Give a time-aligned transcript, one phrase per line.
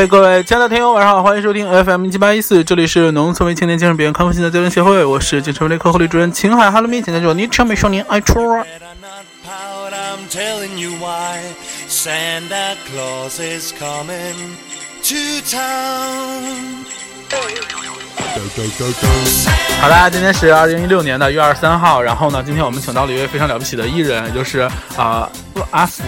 [0.00, 8.40] 嘿，各位亲爱的听友，晚上好，欢迎收听 FM 一七八一四，这里是农村为青年精神病康复心的交流协会，我是精神分裂科护理主任秦海，哈喽咪，现在就你成美少年爱出。
[8.40, 8.64] Pout,
[9.92, 11.42] I'm telling you why
[11.86, 14.56] Santa Claus is coming
[15.02, 15.16] to
[15.46, 16.86] town.
[19.82, 24.60] 好啦，今天是二零一六年的一月二十三号，然后呢，今天我们请到了一位非常了不起的艺人，也就是
[24.96, 25.28] 啊、
[25.70, 26.02] 阿福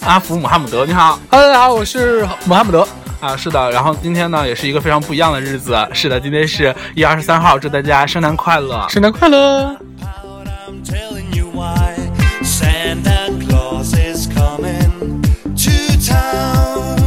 [0.00, 1.18] 阿福姆哈姆德，你好。
[1.30, 2.86] Hello，大家好，我是姆哈姆德。
[3.20, 8.84] 啊，是的，然后今天呢也是一个非常不一样的日子，是的，今天是一月二十三号，祝大家圣诞快乐。
[8.88, 11.94] 圣诞快乐！Pout, I'm telling you why
[12.42, 15.22] Santa Claus is coming
[15.54, 15.70] to
[16.04, 16.98] town.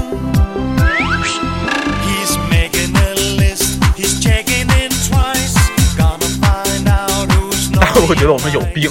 [2.05, 5.57] He's making a list, he's checking in twice.
[5.97, 8.89] Gonna find out who's 大家觉得我们有病？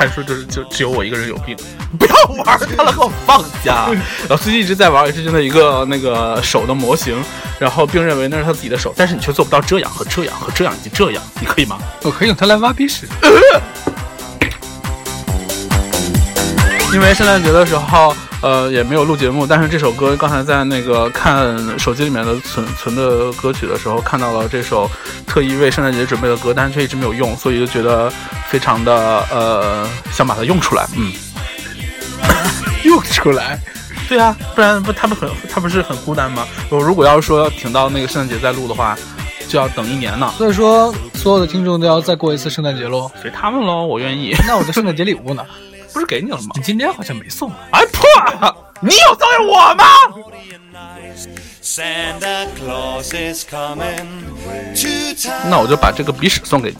[0.00, 1.54] 还是说就是就只有我一个人有病？
[1.98, 3.86] 不要玩它了，给我放下！
[4.26, 7.22] 然后最近一直在玩也是真的一个那个手的模型，
[7.58, 11.76] 然后并认为那是他自己的手，但是你却做不到这样和这样和这样以及这样，你可以吗？
[12.00, 13.06] 我可以用它来挖鼻屎。
[16.94, 24.90] 因为圣诞节的时候，呃，也没有录节目，但是这首歌刚才在那个看手机里面的存存的歌曲的时候，看到了这首
[25.26, 28.10] 特意为圣诞节准备的歌，但是却一直没有用，所以就觉得
[28.48, 30.86] 非常的呃想把它用出来。
[30.96, 31.12] 嗯，
[32.84, 33.58] 用出来。
[34.08, 36.46] 对啊，不然不他们很他不是很孤单吗？
[36.70, 38.96] 我如果要是说要停到那个圣诞节再录的话，
[39.48, 40.32] 就要等一年呢。
[40.38, 43.10] 所以说，所有的听众都要再过一次圣诞节喽。
[43.20, 44.34] 随他们喽，我愿意。
[44.46, 45.44] 那我的圣诞节礼物呢？
[45.92, 46.48] 不是给你了吗？
[46.54, 47.50] 你今天好像没送。
[47.72, 48.06] 哎破！
[48.80, 49.84] 你有送给我吗.
[55.48, 56.76] 那我就把这个鼻屎送给你。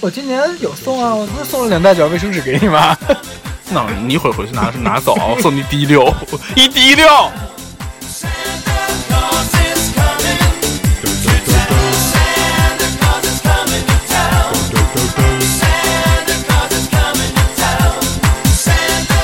[0.00, 2.96] 我今年有送啊，我不是送了两大卷卫生纸给你吗？
[3.70, 6.12] 那你一会儿回去拿拿走，送你滴溜，
[6.54, 7.08] 一滴溜。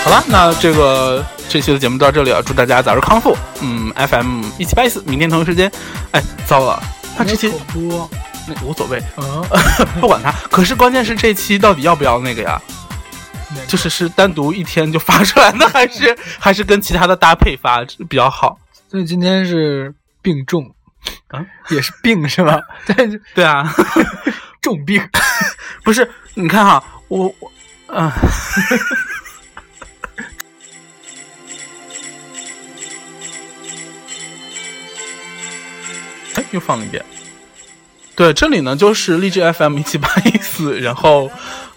[0.09, 3.37] 好了，那这个这期的节目到这里啊，祝大家早日康复。
[3.61, 5.71] 嗯，FM 一七八一四，明天同一时间。
[6.13, 6.83] 哎，糟了，
[7.15, 7.37] 他这
[7.75, 8.09] 播。
[8.47, 9.45] 那无所谓，嗯，
[10.01, 10.33] 不管他。
[10.51, 12.59] 可是关键是这期到底要不要那个呀？
[13.67, 18.59] 就是是单独一天就发出来呢， 还是还是跟其他的搭配发比较好？
[18.91, 19.93] 所以今天是
[20.23, 20.75] 病重，
[21.29, 22.59] 啊，也是病是吧？
[22.87, 23.71] 对 对啊，
[24.63, 25.07] 重病。
[25.85, 27.53] 不是，你看哈，我我，
[27.89, 28.13] 嗯、哎，
[36.51, 37.05] 又放了一遍。
[38.15, 41.31] 对，这里呢就是荔枝 FM 一七八一四， 然后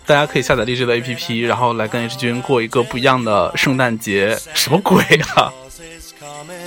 [0.06, 4.38] 大家可以下载荔枝的 APP，然后来跟 H 君过一个不一样的圣诞节。
[4.54, 5.04] 什么鬼
[5.36, 5.54] 啊！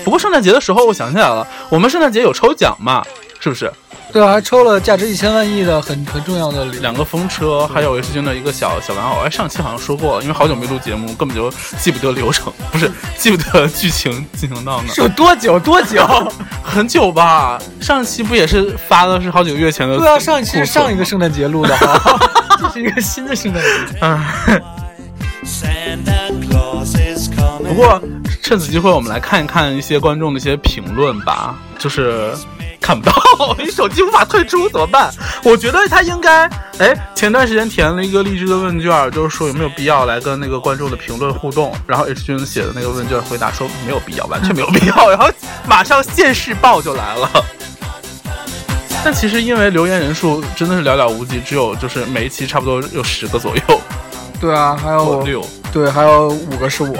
[0.04, 3.04] 不过圣诞节的时候，我想起来了，我们圣诞节有抽奖嘛，
[3.40, 3.72] 是不是？
[4.14, 6.64] 对啊，还抽了价值一千万亿的很很重要的。
[6.66, 9.22] 两个风车，还有 H 君的一个小小玩偶。
[9.24, 12.88] 哎，上期好像说过了，因为好久没录节目，根本就记不得流程，不是
[13.18, 15.00] 记不得剧情进行到哪是。
[15.00, 15.58] 有多久？
[15.58, 16.06] 多久？
[16.62, 17.60] 很久吧？
[17.80, 19.98] 上期不也是发的是好几个月前的？
[19.98, 21.04] 对啊，上一期是上一个。
[21.04, 22.18] 圣诞节录的哈，
[22.58, 23.98] 这是一个新的圣诞节。
[24.00, 24.24] 嗯.
[27.58, 28.00] 不过
[28.42, 31.56] 趁此机会，我们来看一看一些观众的一些评论吧。
[31.78, 32.32] 就是
[32.84, 33.14] 看不到，
[33.58, 35.10] 你手机无法退出怎么办？
[35.42, 36.46] 我觉得他应该，
[36.76, 41.74] 哎，前段时间填了一个励志的问卷，就是说有没有必要来跟那个观众的评论互动。
[41.86, 45.08] 然后 H 君写的那个问卷回答说没有必要，完全没有必要。
[45.08, 45.30] 然后
[45.66, 47.30] 马上现世报就来了。
[49.02, 53.80] 但其实因为留言人数真的是寥寥无几，只有就是每一期差不多有十个左右，
[54.38, 55.42] 对啊，还有六。
[55.72, 56.96] 对，还有五个是我，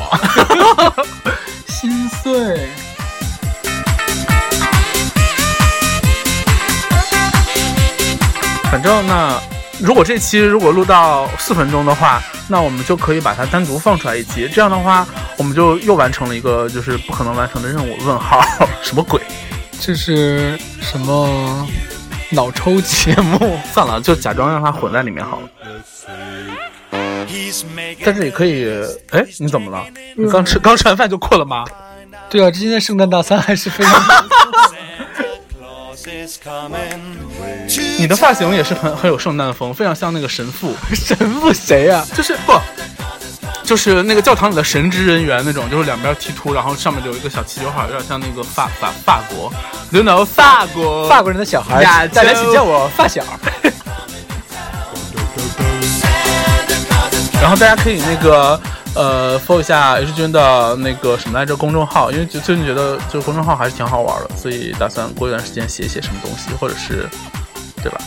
[1.68, 2.68] 心碎。
[8.84, 9.40] 正那
[9.80, 14.46] 如果这期如果录到四分钟的话，那我们就可以把它单独放出来一期。
[14.48, 15.06] 这样的话，
[15.38, 17.96] 我们就又完成了一个就是不可能完成的任务。
[18.04, 18.40] 问号，
[18.82, 19.20] 什么鬼？
[19.80, 21.66] 这是什么
[22.30, 23.58] 脑抽节目？
[23.72, 25.48] 算了，就假装让它混在里面好了。
[28.04, 28.68] 但是也可以，
[29.10, 29.84] 哎，你怎么了？
[30.14, 31.64] 你刚吃刚吃完饭就困了吗？
[32.30, 33.94] 对啊，今天圣诞大餐还是非常
[38.04, 42.52] 你的发型也是很很有圣诞风，非常像那个神父， 神父谁呀、就是不。
[43.62, 49.50] 就是那个教堂里的神职人员那种，就是两边剃秃，然后上面就有一个小齐刘海，有点像那个法法法国
[49.90, 53.24] ，you know 法国法国人的小孩呀，大家洲请叫我发小。
[57.40, 58.60] 然后大家可以那个
[58.94, 67.08] 呃 follow 一下 H 君的那个什么来着公众号，因为就最近觉得就是公众号还是挺好玩的，所以打算过一段时间写一写什么东西，或者是
[67.84, 68.00] 对吧？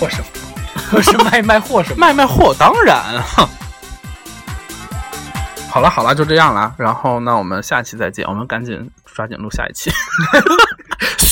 [0.00, 0.24] 货什么？
[0.92, 1.96] 我 是卖卖货什么？
[1.98, 3.00] 卖卖货，当然。
[3.22, 3.48] 哼
[5.70, 6.74] 好了好了，就这样了。
[6.76, 9.90] 然后那我们下期再见，我们赶紧抓紧录下一期。
[11.18, 11.31] 嘘